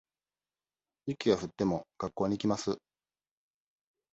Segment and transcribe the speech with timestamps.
[1.05, 2.75] 雪が降っても、学校に行きます。